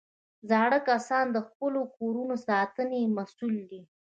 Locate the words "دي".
3.69-3.81